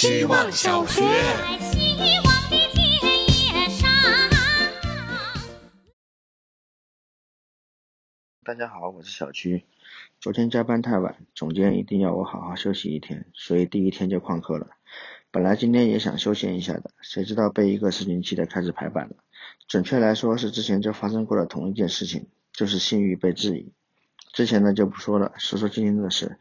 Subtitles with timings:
[0.00, 1.02] 希望小学。
[8.42, 9.66] 大家好，我是小区。
[10.18, 14.68] 昨天加班太晚，总监一定要我好好休息一天，所以第一天就旷课了。
[15.30, 19.16] 本来今天也想休闲一下的，谁知道被一个事情气得开始排版了。
[19.68, 23.70] 准确来说是之前就发生过的同一件事情，就是信誉被质疑。
[24.32, 26.38] 之前呢就不说了，说说今天的事。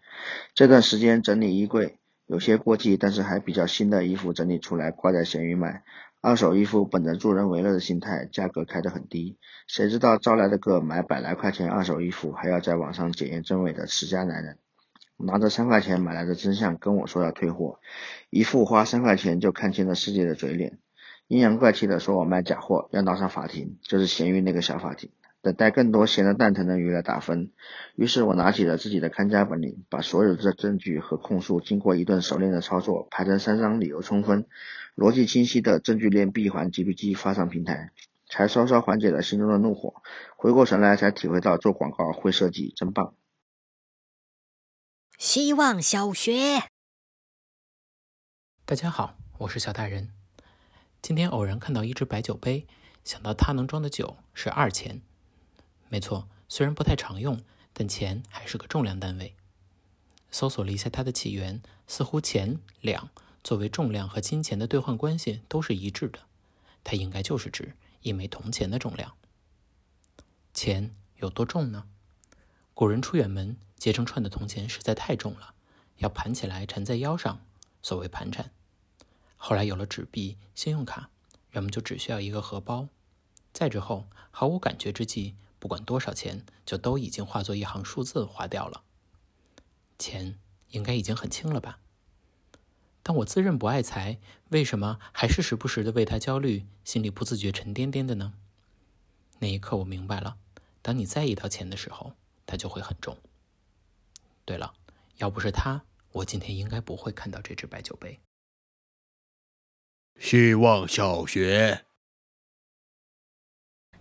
[0.54, 1.99] 这段时间整理衣柜，
[2.30, 5.84] 有些过季但是还比较新的衣服整理出来挂在闲鱼卖。
[6.22, 9.40] 二手衣服本着助人为乐的心态，价格开得很低。
[9.66, 14.60] 谁知道招来了个买百来块钱二手衣服还要在网上检验真伪的持家男人，
[15.18, 17.80] 拿着三块钱买来的真相跟我说要退货，
[18.30, 20.78] 一副花三块钱就看清了世界的嘴脸，
[21.28, 25.10] 阴阳怪气的说我卖假货，要闹上法庭，就是闲鱼那个小法庭。
[25.42, 27.52] 等待更多闲的蛋疼的鱼来打分。
[27.96, 34.48] 于是我拿起了自己的看家本领，把所有的证据和控诉经过一顿熟练的操作，排成三张理由充分、
[34.96, 37.92] 逻辑清晰的证据链闭环 GPT 发上平台，
[38.28, 40.02] 才稍稍缓解了心中的怒火。
[40.36, 43.16] 回过神来，才体会到做广告会设计真棒。
[45.18, 46.64] 希望小学，
[48.66, 50.10] 大家好，我是小大人。
[51.02, 52.68] 今天偶然看到一只白酒杯，
[53.06, 55.02] 想到它能装的酒是二钱。
[55.90, 59.36] 没错，虽然不太常用，但钱还是个重量单位。
[60.32, 63.10] 搜索了一下它的起源，似乎钱两
[63.44, 66.20] 作为重量和金钱的兑换关系都是一致的。
[66.84, 69.16] 它应该就是指一枚铜钱的重量。
[70.54, 71.86] 钱有多重呢？
[72.76, 75.56] 古人出远门，结成串的铜钱实在太重了，
[75.98, 77.44] 要盘起来缠在腰上，
[77.82, 78.52] 所谓盘缠。
[79.38, 81.10] 后来有了纸币、信用卡，
[81.50, 82.88] 人们就只需要一个荷包。
[83.52, 85.36] 再之后，毫无感觉之际。
[85.60, 88.84] 不管多少钱，就都已经化作一行数字花掉了。
[89.98, 91.80] 钱应该已经很轻了吧？
[93.04, 98.34] 但我自认不爱财，为什么还是时不时的为他焦虑，心里不自觉沉甸甸的呢？
[99.40, 100.38] 那一刻我明白了，
[100.82, 102.14] 当你在意到钱的时候，
[102.46, 103.18] 它就会很重。
[104.46, 104.74] 对了，
[105.18, 108.20] 要不是他，我今天应该不会看到这只白酒杯。
[110.20, 111.89] 希望小学。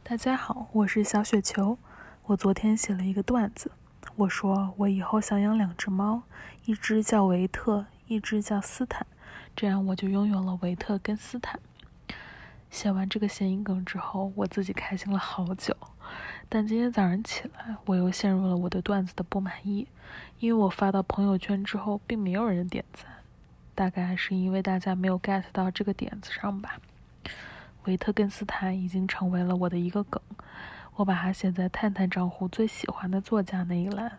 [0.08, 1.76] 大家好，我是小雪球。
[2.24, 3.70] 我昨天写了一个段子，
[4.16, 6.22] 我说我以后想养两只猫，
[6.64, 9.06] 一只叫维特，一只叫斯坦，
[9.54, 11.60] 这样我就拥有了维特跟斯坦。
[12.70, 15.76] 写完这个谐音梗之后，我自己开心了好久。
[16.48, 19.86] 但今天早上起来，我又陷入了我的段子的不满意，
[20.38, 23.04] 因为我发到朋友圈之后，并没有人点赞，
[23.74, 26.80] 大概是因为大家没有 get 到这个点子上吧。
[27.84, 30.20] 维特根斯坦已经成为了我的一个梗，
[30.96, 34.18] 我把它写在探探账户最喜欢的作家那一栏。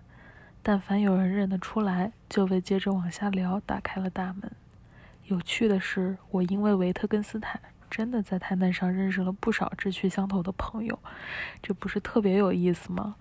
[0.61, 4.51] 但凡有人认得出来，就为接着往下聊打开了大门。
[5.25, 10.99] 有趣的是，我因为维特根斯坦真的在探探上认识了不少志趣相投的朋友，
[11.61, 13.15] 这不是特别有意思吗？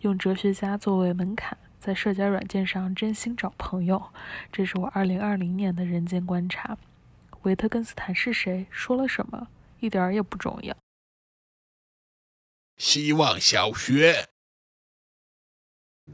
[0.00, 4.02] 用哲学家作为门槛，在社交软件上真心找朋友，
[4.50, 6.76] 这是我2020年的人间观察。
[7.42, 8.66] 维特根斯坦是谁？
[8.70, 9.48] 说了什么？
[9.82, 10.76] 一点儿也不重要。
[12.76, 14.28] 希望小学，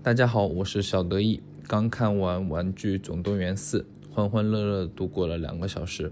[0.03, 1.43] 大家好，我是小得意。
[1.67, 6.11] 刚看完《玩具总动员四》，欢欢乐乐度过了两个小时。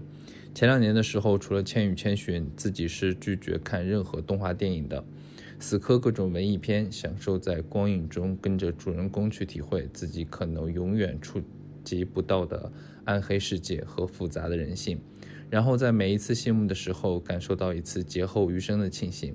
[0.53, 5.03] 前两年的时候，除了《千与千寻》，自己是拒绝看任何动画电影的，
[5.59, 11.41] 死磕各种文艺片，享受在光影中跟着主人公去体会自己可能永远触
[11.83, 12.71] 及不到的
[13.05, 15.01] 暗黑世界和复杂的人性。
[15.49, 19.33] 然后在每一次谢幕的时候，感受到一次劫后余生的庆幸。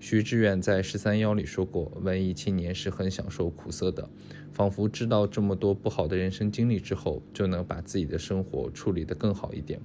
[0.00, 4.08] 徐志远在《十三邀》里说过，文艺青年是很享受苦涩的，
[4.52, 9.80] 仿佛知道这么多不好的人生经历之后，就能把自己的生活处理得更好一点。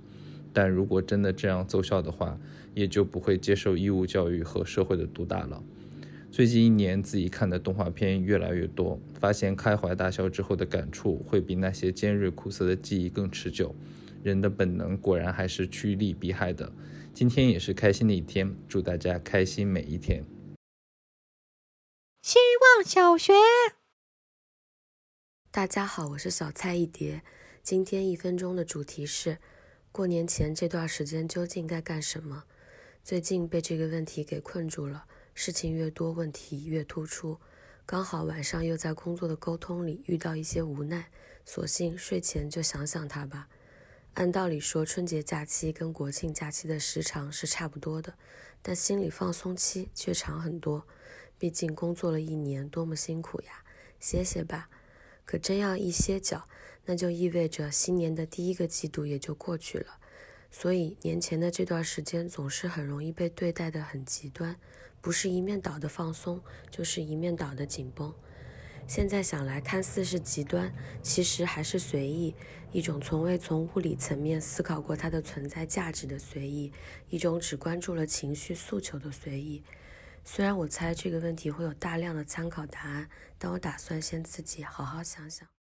[0.52, 2.40] 但如果真的这样奏效的话，
[2.74, 5.62] 也就不会接受义务教育和社会的毒打了。
[6.32, 13.76] 最近一年，自己看的动画片越来越多，发现开怀大笑之后的感触，会比那些尖锐苦涩的记忆更持久。
[14.28, 16.70] 人的本能果然还是趋利避害的。
[17.14, 20.26] 今天也是开心的一天，祝大家开心每一天。
[22.22, 23.32] 希望小学，
[25.50, 27.24] 大家好，我是小菜一碟。
[27.64, 29.38] 今天一分钟的主题是：
[29.94, 32.44] 过年前这段时间究竟该干什么？
[33.02, 37.40] 最近被这个问题给困住了，事情越多，问题越突出。
[37.86, 41.10] 刚好晚上又在工作的沟通里遇到一些无奈，
[41.46, 43.48] 索性睡前就想想它吧。
[44.18, 48.16] 按道理说，春节假期跟国庆假期的时长是差不多的，
[48.64, 50.88] 但心理放松期却长很多。
[51.38, 53.64] 毕竟工作了一年，多么辛苦呀！
[54.00, 54.72] 歇歇吧。
[55.24, 56.48] 可真要一歇脚，
[56.86, 60.00] 那就意味着新年的第一个季度也就过去了。
[60.50, 64.56] 所以年前的这段时间总是很容易被对待的很极端，
[65.00, 66.42] 不是一面倒的放松，
[66.72, 68.12] 就是一面倒的紧绷。
[68.88, 70.74] 现在想来，看似是极端，
[71.04, 72.34] 其实还是随意，
[72.72, 76.72] 一种从未从物理层面思考过它的存在价值的随意，
[77.10, 79.62] 一种只关注了情绪诉求的随意。
[80.24, 85.48] 虽然我猜这个问题会有大量的参考答案，但我打算先自己好好想想。